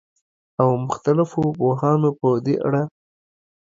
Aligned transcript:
او 0.61 0.69
مختلفو 0.87 1.41
پوهانو 1.59 2.09
په 2.19 2.29
دې 2.45 2.55
اړه 2.67 2.83